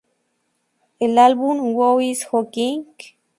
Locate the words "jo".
2.25-2.49